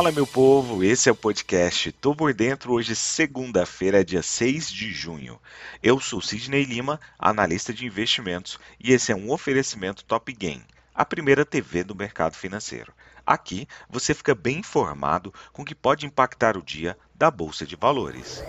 Fala, 0.00 0.12
meu 0.12 0.26
povo, 0.26 0.82
esse 0.82 1.10
é 1.10 1.12
o 1.12 1.14
podcast 1.14 1.92
Tô 1.92 2.16
por 2.16 2.32
Dentro, 2.32 2.72
hoje 2.72 2.96
segunda-feira, 2.96 4.02
dia 4.02 4.22
6 4.22 4.72
de 4.72 4.90
junho. 4.90 5.38
Eu 5.82 6.00
sou 6.00 6.22
Sidney 6.22 6.64
Lima, 6.64 6.98
analista 7.18 7.70
de 7.70 7.84
investimentos, 7.84 8.58
e 8.82 8.92
esse 8.92 9.12
é 9.12 9.14
um 9.14 9.30
oferecimento 9.30 10.02
Top 10.06 10.32
Game, 10.32 10.64
a 10.94 11.04
primeira 11.04 11.44
TV 11.44 11.84
do 11.84 11.94
mercado 11.94 12.34
financeiro. 12.34 12.94
Aqui 13.26 13.68
você 13.90 14.14
fica 14.14 14.34
bem 14.34 14.60
informado 14.60 15.34
com 15.52 15.60
o 15.60 15.64
que 15.66 15.74
pode 15.74 16.06
impactar 16.06 16.56
o 16.56 16.62
dia 16.62 16.96
da 17.14 17.30
Bolsa 17.30 17.66
de 17.66 17.76
Valores. 17.76 18.42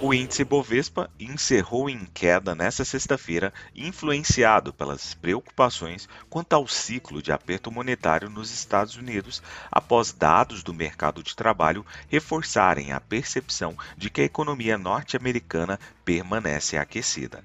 O 0.00 0.14
índice 0.14 0.44
Bovespa 0.44 1.10
encerrou 1.18 1.90
em 1.90 2.06
queda 2.14 2.54
nesta 2.54 2.84
sexta-feira, 2.84 3.52
influenciado 3.74 4.72
pelas 4.72 5.12
preocupações 5.14 6.08
quanto 6.30 6.52
ao 6.52 6.68
ciclo 6.68 7.20
de 7.20 7.32
aperto 7.32 7.68
monetário 7.72 8.30
nos 8.30 8.52
Estados 8.52 8.94
Unidos, 8.94 9.42
após 9.72 10.12
dados 10.12 10.62
do 10.62 10.72
mercado 10.72 11.20
de 11.20 11.34
trabalho 11.34 11.84
reforçarem 12.08 12.92
a 12.92 13.00
percepção 13.00 13.76
de 13.96 14.08
que 14.08 14.20
a 14.20 14.24
economia 14.24 14.78
norte-americana 14.78 15.80
permanece 16.04 16.76
aquecida. 16.76 17.42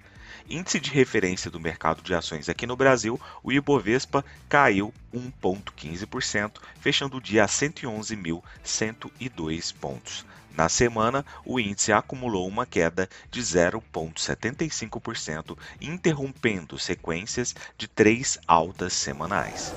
Índice 0.49 0.79
de 0.79 0.89
referência 0.89 1.51
do 1.51 1.59
mercado 1.59 2.01
de 2.01 2.15
ações 2.15 2.49
aqui 2.49 2.65
no 2.65 2.75
Brasil, 2.75 3.21
o 3.43 3.51
Ibovespa 3.51 4.25
caiu 4.49 4.91
1,15%, 5.13 6.59
fechando 6.79 7.17
o 7.17 7.21
dia 7.21 7.43
a 7.43 7.47
111.102 7.47 9.75
pontos. 9.79 10.25
Na 10.55 10.69
semana, 10.69 11.25
o 11.45 11.59
índice 11.59 11.91
acumulou 11.91 12.47
uma 12.47 12.65
queda 12.65 13.09
de 13.31 13.41
0,75%, 13.41 15.57
interrompendo 15.81 16.77
sequências 16.77 17.55
de 17.77 17.87
três 17.87 18.37
altas 18.47 18.93
semanais. 18.93 19.75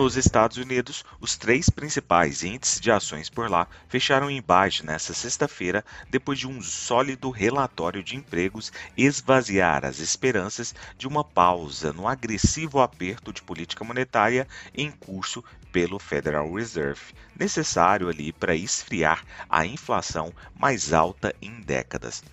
Nos 0.00 0.16
Estados 0.16 0.56
Unidos, 0.56 1.04
os 1.20 1.36
três 1.36 1.68
principais 1.68 2.42
índices 2.42 2.80
de 2.80 2.90
ações 2.90 3.28
por 3.28 3.50
lá 3.50 3.68
fecharam 3.86 4.30
em 4.30 4.40
baixa 4.40 4.82
nesta 4.82 5.12
sexta-feira, 5.12 5.84
depois 6.08 6.38
de 6.38 6.48
um 6.48 6.62
sólido 6.62 7.28
relatório 7.28 8.02
de 8.02 8.16
empregos 8.16 8.72
esvaziar 8.96 9.84
as 9.84 9.98
esperanças 9.98 10.74
de 10.96 11.06
uma 11.06 11.22
pausa 11.22 11.92
no 11.92 12.08
agressivo 12.08 12.80
aperto 12.80 13.30
de 13.30 13.42
política 13.42 13.84
monetária 13.84 14.48
em 14.74 14.90
curso 14.90 15.44
pelo 15.70 15.98
Federal 15.98 16.50
Reserve, 16.50 17.12
necessário 17.38 18.08
ali 18.08 18.32
para 18.32 18.56
esfriar 18.56 19.22
a 19.50 19.66
inflação 19.66 20.32
mais 20.58 20.94
alta 20.94 21.36
em 21.42 21.60
décadas. 21.60 22.24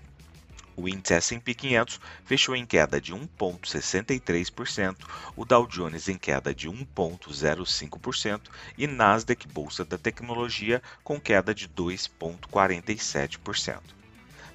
O 0.80 0.88
índice 0.88 1.16
S&P 1.16 1.56
500 1.56 2.00
fechou 2.24 2.56
em 2.56 2.64
queda 2.64 3.02
de 3.02 3.12
1,63%, 3.12 4.96
o 5.36 5.44
Dow 5.44 5.66
Jones 5.66 6.08
em 6.08 6.20
queda 6.20 6.54
de 6.54 6.70
1,05% 6.70 8.42
e 8.78 8.86
Nasdaq 8.86 9.48
Bolsa 9.48 9.84
da 9.84 9.98
Tecnologia 9.98 10.80
com 11.04 11.20
queda 11.20 11.52
de 11.52 11.68
2,47%. 11.68 13.97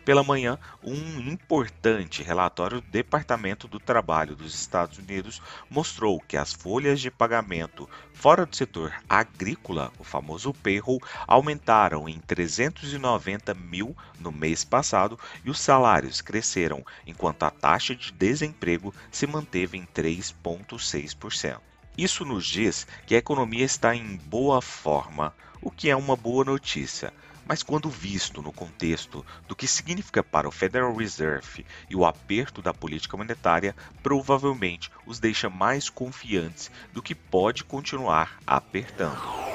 Pela 0.04 0.24
manhã, 0.24 0.58
um 0.82 1.20
importante 1.20 2.24
relatório 2.24 2.80
do 2.80 2.88
Departamento 2.88 3.68
do 3.68 3.78
Trabalho 3.78 4.34
dos 4.34 4.52
Estados 4.52 4.98
Unidos 4.98 5.40
mostrou 5.70 6.18
que 6.20 6.36
as 6.36 6.52
folhas 6.52 7.00
de 7.00 7.08
pagamento 7.08 7.88
fora 8.12 8.44
do 8.44 8.56
setor 8.56 8.92
agrícola, 9.08 9.92
o 10.00 10.04
famoso 10.04 10.52
payroll, 10.52 11.00
aumentaram 11.24 12.08
em 12.08 12.18
390 12.18 13.54
mil 13.54 13.96
no 14.18 14.32
mês 14.32 14.64
passado 14.64 15.16
e 15.44 15.50
os 15.50 15.60
salários 15.60 16.20
cresceram, 16.20 16.84
enquanto 17.06 17.44
a 17.44 17.50
taxa 17.50 17.94
de 17.94 18.10
desemprego 18.10 18.92
se 19.08 19.24
manteve 19.24 19.78
em 19.78 19.86
3,6%. 19.86 21.60
Isso 21.96 22.24
nos 22.24 22.44
diz 22.44 22.88
que 23.06 23.14
a 23.14 23.18
economia 23.18 23.64
está 23.64 23.94
em 23.94 24.16
boa 24.16 24.60
forma, 24.60 25.32
o 25.60 25.70
que 25.70 25.88
é 25.88 25.94
uma 25.94 26.16
boa 26.16 26.44
notícia 26.44 27.12
mas 27.44 27.62
quando 27.62 27.90
visto 27.90 28.42
no 28.42 28.52
contexto 28.52 29.24
do 29.46 29.56
que 29.56 29.66
significa 29.68 30.22
para 30.22 30.48
o 30.48 30.52
Federal 30.52 30.94
Reserve 30.94 31.64
e 31.88 31.96
o 31.96 32.04
aperto 32.04 32.62
da 32.62 32.72
política 32.74 33.16
monetária, 33.16 33.76
provavelmente 34.02 34.90
os 35.04 35.20
deixa 35.20 35.48
mais 35.50 35.88
confiantes 35.90 36.70
do 36.90 37.02
que 37.02 37.14
pode 37.14 37.64
continuar 37.64 38.38
apertando. 38.46 39.51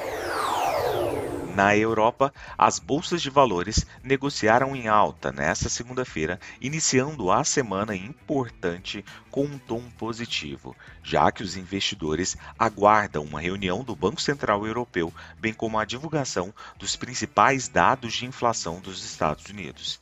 Na 1.58 1.76
Europa, 1.76 2.32
as 2.56 2.78
bolsas 2.78 3.20
de 3.20 3.30
valores 3.30 3.84
negociaram 4.00 4.76
em 4.76 4.86
alta 4.86 5.32
nesta 5.32 5.68
segunda-feira, 5.68 6.38
iniciando 6.60 7.32
a 7.32 7.42
semana 7.42 7.96
importante 7.96 9.04
com 9.28 9.42
um 9.42 9.58
tom 9.58 9.82
positivo, 9.98 10.76
já 11.02 11.32
que 11.32 11.42
os 11.42 11.56
investidores 11.56 12.36
aguardam 12.56 13.24
uma 13.24 13.40
reunião 13.40 13.82
do 13.82 13.96
Banco 13.96 14.22
Central 14.22 14.64
Europeu, 14.64 15.12
bem 15.40 15.52
como 15.52 15.80
a 15.80 15.84
divulgação 15.84 16.54
dos 16.78 16.94
principais 16.94 17.66
dados 17.66 18.14
de 18.14 18.24
inflação 18.24 18.78
dos 18.78 19.04
Estados 19.04 19.46
Unidos. 19.46 19.98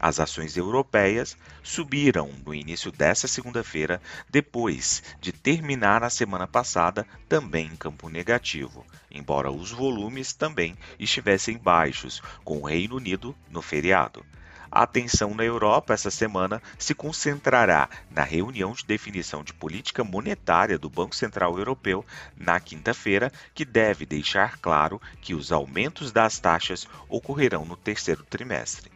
As 0.00 0.20
ações 0.20 0.56
europeias 0.56 1.36
subiram 1.62 2.30
no 2.44 2.54
início 2.54 2.90
desta 2.90 3.28
segunda-feira, 3.28 4.02
depois 4.28 5.02
de 5.20 5.32
terminar 5.32 6.02
a 6.02 6.10
semana 6.10 6.46
passada 6.46 7.06
também 7.28 7.66
em 7.66 7.76
campo 7.76 8.08
negativo, 8.08 8.84
embora 9.10 9.50
os 9.50 9.70
volumes 9.70 10.32
também 10.32 10.76
estivessem 10.98 11.56
baixos, 11.56 12.20
com 12.44 12.58
o 12.58 12.66
Reino 12.66 12.96
Unido 12.96 13.34
no 13.48 13.62
feriado. 13.62 14.24
A 14.70 14.82
atenção 14.82 15.32
na 15.32 15.44
Europa 15.44 15.94
essa 15.94 16.10
semana 16.10 16.60
se 16.76 16.96
concentrará 16.96 17.88
na 18.10 18.24
reunião 18.24 18.72
de 18.72 18.84
definição 18.84 19.44
de 19.44 19.54
política 19.54 20.02
monetária 20.02 20.76
do 20.76 20.90
Banco 20.90 21.14
Central 21.14 21.56
Europeu 21.56 22.04
na 22.36 22.58
quinta-feira, 22.58 23.32
que 23.54 23.64
deve 23.64 24.04
deixar 24.04 24.58
claro 24.58 25.00
que 25.22 25.32
os 25.32 25.52
aumentos 25.52 26.10
das 26.10 26.40
taxas 26.40 26.88
ocorrerão 27.08 27.64
no 27.64 27.76
terceiro 27.76 28.24
trimestre. 28.24 28.93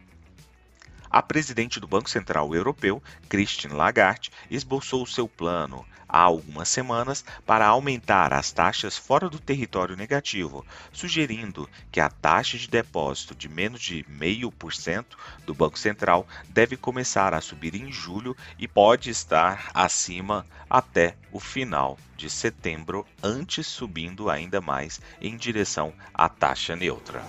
A 1.11 1.21
presidente 1.21 1.79
do 1.79 1.87
Banco 1.87 2.09
Central 2.09 2.53
Europeu, 2.53 3.01
Christine 3.27 3.73
Lagarde, 3.73 4.31
esboçou 4.49 5.05
seu 5.07 5.27
plano 5.27 5.85
há 6.09 6.19
algumas 6.19 6.67
semanas 6.67 7.23
para 7.45 7.67
aumentar 7.67 8.33
as 8.33 8.51
taxas 8.51 8.97
fora 8.97 9.29
do 9.29 9.39
território 9.39 9.95
negativo, 9.95 10.65
sugerindo 10.91 11.69
que 11.91 11.99
a 11.99 12.09
taxa 12.09 12.57
de 12.57 12.67
depósito 12.67 13.35
de 13.35 13.47
menos 13.47 13.79
de 13.79 14.03
0,5% 14.03 15.05
do 15.45 15.53
Banco 15.53 15.77
Central 15.77 16.27
deve 16.49 16.75
começar 16.75 17.33
a 17.33 17.41
subir 17.41 17.75
em 17.75 17.91
julho 17.91 18.35
e 18.57 18.67
pode 18.67 19.11
estar 19.11 19.69
acima 19.73 20.45
até 20.67 21.15
o 21.31 21.39
final 21.39 21.97
de 22.17 22.29
setembro, 22.29 23.05
antes 23.23 23.67
subindo 23.67 24.29
ainda 24.29 24.59
mais 24.59 24.99
em 25.21 25.37
direção 25.37 25.93
à 26.13 26.27
taxa 26.27 26.75
neutra. 26.75 27.23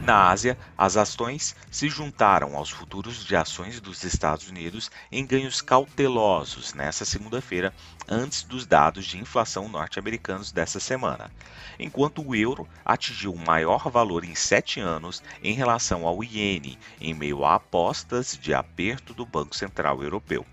Na 0.00 0.28
Ásia, 0.30 0.56
as 0.76 0.96
ações 0.96 1.56
se 1.70 1.88
juntaram 1.88 2.56
aos 2.56 2.70
futuros 2.70 3.24
de 3.24 3.34
ações 3.34 3.80
dos 3.80 4.04
Estados 4.04 4.48
Unidos 4.48 4.88
em 5.10 5.26
ganhos 5.26 5.60
cautelosos 5.60 6.72
nesta 6.72 7.04
segunda-feira, 7.04 7.74
antes 8.08 8.44
dos 8.44 8.64
dados 8.64 9.04
de 9.06 9.18
inflação 9.18 9.68
norte-americanos 9.68 10.52
dessa 10.52 10.78
semana, 10.78 11.32
enquanto 11.80 12.24
o 12.24 12.32
euro 12.32 12.68
atingiu 12.84 13.32
o 13.32 13.38
maior 13.38 13.90
valor 13.90 14.24
em 14.24 14.36
sete 14.36 14.78
anos 14.78 15.20
em 15.42 15.52
relação 15.52 16.06
ao 16.06 16.22
iene, 16.22 16.78
em 17.00 17.12
meio 17.12 17.44
a 17.44 17.56
apostas 17.56 18.38
de 18.40 18.54
aperto 18.54 19.12
do 19.12 19.26
Banco 19.26 19.56
Central 19.56 20.00
Europeu. 20.00 20.46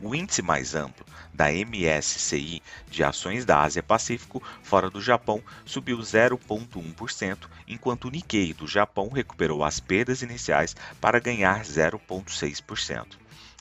O 0.00 0.14
índice 0.14 0.42
mais 0.42 0.76
amplo 0.76 1.04
da 1.34 1.46
MSCI 1.50 2.62
de 2.88 3.02
ações 3.02 3.44
da 3.44 3.62
Ásia-Pacífico 3.62 4.40
fora 4.62 4.88
do 4.88 5.00
Japão 5.00 5.42
subiu 5.64 5.98
0,1%, 5.98 7.48
enquanto 7.66 8.04
o 8.04 8.10
Nikkei 8.10 8.54
do 8.54 8.66
Japão 8.66 9.08
recuperou 9.08 9.64
as 9.64 9.80
perdas 9.80 10.22
iniciais 10.22 10.76
para 11.00 11.18
ganhar 11.18 11.64
0,6%. 11.64 13.16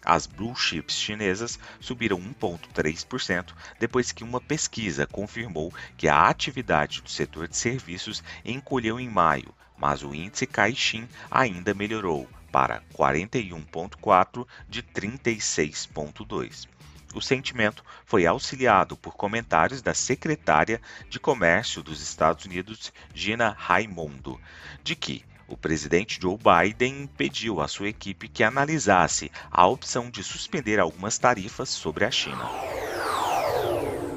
As 0.06 0.28
blue 0.28 0.56
chips 0.56 0.96
chinesas 0.96 1.60
subiram 1.80 2.20
1,3% 2.20 3.54
depois 3.80 4.12
que 4.12 4.24
uma 4.24 4.40
pesquisa 4.40 5.08
confirmou 5.08 5.74
que 5.98 6.08
a 6.08 6.28
atividade 6.28 7.02
do 7.02 7.10
setor 7.10 7.48
de 7.48 7.58
serviços 7.58 8.24
encolheu 8.46 9.00
em 9.00 9.10
maio, 9.10 9.54
mas 9.76 10.04
o 10.04 10.14
índice 10.14 10.46
Caixin 10.46 11.08
ainda 11.32 11.74
melhorou, 11.74 12.30
para 12.58 12.82
41,4 12.92 14.48
de 14.68 14.82
36,2. 14.82 16.68
O 17.14 17.22
sentimento 17.22 17.86
foi 18.04 18.26
auxiliado 18.26 18.98
por 18.98 19.16
comentários 19.16 19.80
da 19.80 19.94
secretária 19.94 20.82
de 21.08 21.20
Comércio 21.20 21.84
dos 21.84 22.02
Estados 22.02 22.46
Unidos, 22.46 22.92
Gina 23.14 23.56
Raimondo, 23.56 24.42
de 24.84 24.96
que 24.96 25.24
o 25.48 25.56
presidente 25.56 26.20
Joe 26.20 26.36
Biden 26.36 27.06
pediu 27.16 27.62
à 27.62 27.68
sua 27.68 27.90
equipe 27.90 28.28
que 28.28 28.44
analisasse 28.44 29.32
a 29.52 29.68
opção 29.68 30.10
de 30.10 30.24
suspender 30.24 30.80
algumas 30.80 31.20
tarifas 31.20 31.70
sobre 31.70 32.06
a 32.06 32.12
China. 32.12 32.50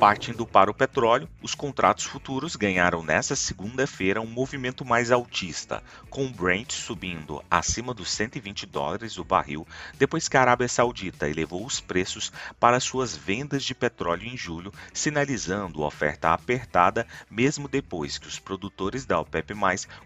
Partindo 0.01 0.47
para 0.47 0.71
o 0.71 0.75
petróleo, 0.75 1.29
os 1.43 1.55
contratos 1.55 2.07
futuros 2.07 2.57
ganharam 2.57 3.03
nesta 3.03 3.37
segunda-feira 3.37 4.19
um 4.23 4.27
movimento 4.27 4.83
mais 4.83 5.13
altista, 5.13 5.83
com 6.09 6.25
o 6.25 6.31
Brent 6.31 6.73
subindo 6.73 7.45
acima 7.51 7.93
dos 7.93 8.11
120 8.11 8.65
dólares 8.65 9.19
o 9.19 9.25
barril, 9.25 9.69
depois 9.99 10.27
que 10.27 10.39
a 10.39 10.41
Arábia 10.41 10.69
Saudita 10.69 11.29
elevou 11.29 11.67
os 11.67 11.81
preços 11.81 12.33
para 12.59 12.81
suas 12.81 13.15
vendas 13.15 13.63
de 13.63 13.75
petróleo 13.75 14.27
em 14.27 14.39
julho, 14.39 14.73
sinalizando 14.91 15.83
oferta 15.83 16.33
apertada, 16.33 17.07
mesmo 17.31 17.69
depois 17.69 18.17
que 18.17 18.27
os 18.27 18.39
produtores 18.39 19.05
da 19.05 19.21
OPEP+, 19.21 19.53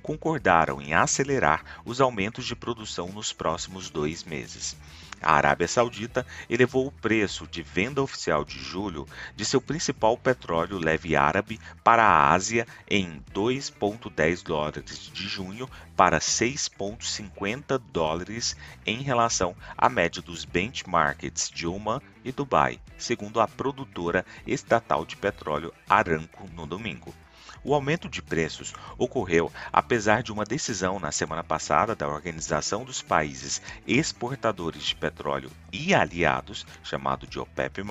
concordaram 0.02 0.82
em 0.82 0.92
acelerar 0.92 1.62
os 1.84 2.00
aumentos 2.00 2.46
de 2.46 2.56
produção 2.56 3.12
nos 3.12 3.32
próximos 3.32 3.90
dois 3.90 4.24
meses. 4.24 4.76
A 5.24 5.36
Arábia 5.36 5.66
Saudita 5.66 6.26
elevou 6.50 6.86
o 6.86 6.92
preço 6.92 7.46
de 7.46 7.62
venda 7.62 8.02
oficial 8.02 8.44
de 8.44 8.58
julho 8.58 9.08
de 9.34 9.42
seu 9.42 9.58
principal 9.58 10.18
petróleo 10.18 10.76
leve 10.76 11.16
árabe 11.16 11.58
para 11.82 12.04
a 12.04 12.30
Ásia 12.30 12.66
em 12.86 13.22
2,10 13.32 14.42
dólares 14.42 15.10
de 15.10 15.26
junho 15.26 15.66
para 15.96 16.18
6,50 16.18 17.80
dólares 17.90 18.54
em 18.84 19.00
relação 19.00 19.56
à 19.78 19.88
média 19.88 20.20
dos 20.20 20.44
benchmarks 20.44 21.48
de 21.48 21.66
Oman 21.66 22.02
e 22.22 22.30
Dubai, 22.30 22.78
segundo 22.98 23.40
a 23.40 23.48
produtora 23.48 24.26
estatal 24.46 25.06
de 25.06 25.16
petróleo 25.16 25.72
Aramco 25.88 26.46
no 26.52 26.66
domingo. 26.66 27.14
O 27.64 27.74
aumento 27.74 28.10
de 28.10 28.20
preços 28.20 28.74
ocorreu 28.98 29.50
apesar 29.72 30.22
de 30.22 30.30
uma 30.30 30.44
decisão 30.44 31.00
na 31.00 31.10
semana 31.10 31.42
passada 31.42 31.96
da 31.96 32.06
Organização 32.06 32.84
dos 32.84 33.00
Países 33.00 33.62
Exportadores 33.86 34.84
de 34.84 34.94
Petróleo 34.94 35.50
e 35.72 35.94
Aliados, 35.94 36.66
chamado 36.82 37.26
de 37.26 37.38
OPEP+, 37.38 37.82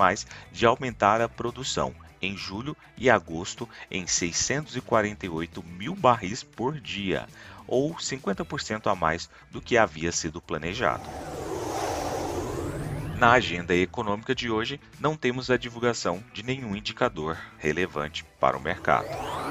de 0.52 0.64
aumentar 0.64 1.20
a 1.20 1.28
produção 1.28 1.92
em 2.22 2.36
julho 2.36 2.76
e 2.96 3.10
agosto 3.10 3.68
em 3.90 4.06
648 4.06 5.62
mil 5.64 5.96
barris 5.96 6.44
por 6.44 6.80
dia, 6.80 7.26
ou 7.66 7.96
50% 7.96 8.90
a 8.90 8.94
mais 8.94 9.28
do 9.50 9.60
que 9.60 9.76
havia 9.76 10.12
sido 10.12 10.40
planejado. 10.40 11.02
Na 13.18 13.32
agenda 13.32 13.74
econômica 13.74 14.34
de 14.34 14.50
hoje, 14.50 14.80
não 15.00 15.16
temos 15.16 15.50
a 15.50 15.56
divulgação 15.56 16.22
de 16.32 16.42
nenhum 16.42 16.76
indicador 16.76 17.36
relevante 17.58 18.24
para 18.38 18.56
o 18.56 18.60
mercado. 18.60 19.43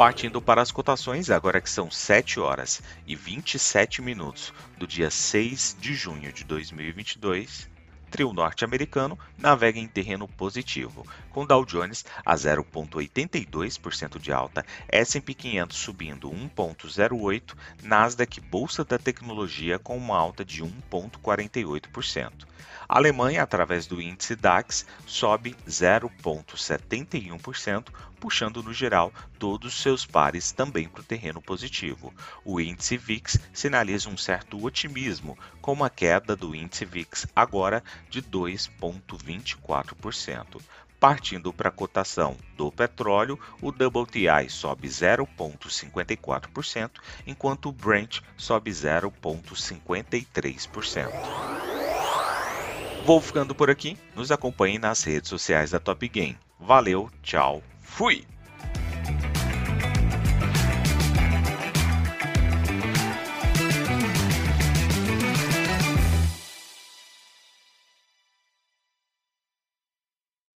Partindo 0.00 0.40
para 0.40 0.62
as 0.62 0.72
cotações, 0.72 1.28
agora 1.28 1.60
que 1.60 1.68
são 1.68 1.90
7 1.90 2.40
horas 2.40 2.80
e 3.06 3.14
27 3.14 4.00
minutos 4.00 4.50
do 4.78 4.86
dia 4.86 5.10
6 5.10 5.76
de 5.78 5.94
junho 5.94 6.32
de 6.32 6.42
2022, 6.42 7.68
trio 8.10 8.32
norte-americano 8.32 9.16
navega 9.38 9.78
em 9.78 9.86
terreno 9.86 10.26
positivo, 10.26 11.06
com 11.30 11.46
Dow 11.46 11.64
Jones 11.64 12.04
a 12.26 12.34
0,82% 12.34 14.18
de 14.18 14.32
alta, 14.32 14.66
S&P 14.88 15.32
500 15.32 15.76
subindo 15.76 16.28
1,08%, 16.30 17.54
Nasdaq 17.82 18.40
Bolsa 18.40 18.84
da 18.84 18.98
Tecnologia 18.98 19.78
com 19.78 19.96
uma 19.96 20.18
alta 20.18 20.44
de 20.44 20.62
1,48%. 20.62 22.50
A 22.88 22.98
Alemanha, 22.98 23.42
através 23.44 23.86
do 23.86 24.02
índice 24.02 24.34
DAX, 24.34 24.84
sobe 25.06 25.54
0,71%, 25.64 27.86
puxando 28.18 28.64
no 28.64 28.74
geral 28.74 29.12
todos 29.38 29.72
os 29.72 29.80
seus 29.80 30.04
pares 30.04 30.50
também 30.50 30.88
para 30.88 31.00
o 31.00 31.04
terreno 31.04 31.40
positivo. 31.40 32.12
O 32.44 32.60
índice 32.60 32.96
VIX 32.96 33.38
sinaliza 33.52 34.10
um 34.10 34.16
certo 34.16 34.60
otimismo, 34.64 35.38
com 35.60 35.72
uma 35.72 35.88
queda 35.88 36.34
do 36.34 36.52
índice 36.52 36.84
VIX 36.84 37.28
agora 37.34 37.84
de 38.10 38.20
2,24%. 38.20 40.60
Partindo 40.98 41.52
para 41.52 41.68
a 41.70 41.72
cotação 41.72 42.36
do 42.58 42.70
petróleo, 42.70 43.40
o 43.62 43.68
WTI 43.68 44.50
sobe 44.50 44.88
0,54%, 44.88 46.90
enquanto 47.26 47.70
o 47.70 47.72
Brent 47.72 48.20
sobe 48.36 48.70
0,53%. 48.70 51.10
Vou 53.06 53.18
ficando 53.18 53.54
por 53.54 53.70
aqui. 53.70 53.96
Nos 54.14 54.30
acompanhe 54.30 54.78
nas 54.78 55.02
redes 55.02 55.30
sociais 55.30 55.70
da 55.70 55.80
Top 55.80 56.06
Game. 56.06 56.36
Valeu, 56.58 57.10
tchau, 57.22 57.62
fui! 57.80 58.26